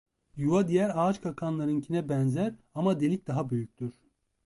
[0.37, 3.91] Yuva diğer ağaçkakanlarınkine benzer ama delik daha büyüktür.